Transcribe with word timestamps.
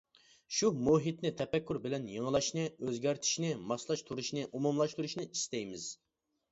شۇ 0.59 0.69
مۇھىتنى 0.87 1.31
تەپەككۇر 1.41 1.79
بىلەن 1.83 2.07
يېڭىلاشنى، 2.13 2.65
ئۆزگەرتىشنى، 2.87 3.55
ماسلاشتۇرۇشنى، 3.69 4.51
ئومۇملاشتۇرۇشنى 4.51 5.29
ئىستەيمىز. 5.33 5.91